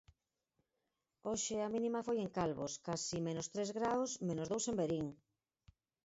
Hoxe 1.27 1.55
a 1.59 1.67
mínima 1.75 2.05
foi 2.07 2.17
en 2.25 2.29
Calvos, 2.37 2.73
case 2.87 3.17
menos 3.27 3.47
tres 3.53 3.69
graos, 3.77 4.09
menos 4.27 4.47
dous 4.51 4.65
en 4.71 4.75
Verín. 4.81 5.07